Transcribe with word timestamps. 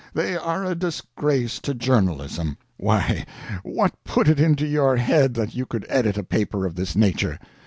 They 0.15 0.35
are 0.35 0.65
a 0.65 0.73
disgrace 0.73 1.59
to 1.59 1.75
journalism. 1.75 2.57
Why, 2.77 3.23
what 3.61 3.93
put 4.03 4.27
it 4.27 4.39
into 4.39 4.65
your 4.65 4.95
head 4.97 5.35
that 5.35 5.53
you 5.53 5.67
could 5.67 5.85
edit 5.87 6.17
a 6.17 6.23
paper 6.23 6.65
of 6.65 6.73
this 6.73 6.95
nature? 6.95 7.37